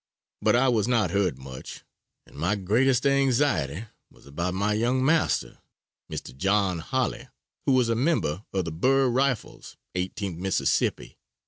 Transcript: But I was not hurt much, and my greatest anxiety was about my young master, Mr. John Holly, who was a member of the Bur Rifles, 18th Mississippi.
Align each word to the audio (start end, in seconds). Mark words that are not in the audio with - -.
But 0.41 0.55
I 0.55 0.67
was 0.67 0.87
not 0.87 1.11
hurt 1.11 1.37
much, 1.37 1.83
and 2.25 2.35
my 2.35 2.55
greatest 2.55 3.05
anxiety 3.05 3.85
was 4.09 4.25
about 4.25 4.55
my 4.55 4.73
young 4.73 5.05
master, 5.05 5.59
Mr. 6.11 6.35
John 6.35 6.79
Holly, 6.79 7.27
who 7.67 7.73
was 7.73 7.87
a 7.89 7.93
member 7.95 8.43
of 8.51 8.65
the 8.65 8.71
Bur 8.71 9.09
Rifles, 9.09 9.77
18th 9.93 10.37
Mississippi. 10.37 11.19